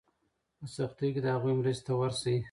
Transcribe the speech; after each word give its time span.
په 0.57 0.65
سختۍ 0.75 1.07
کې 1.13 1.21
د 1.23 1.27
هغوی 1.35 1.53
مرستې 1.59 1.83
ته 1.87 1.93
ورشئ. 1.99 2.37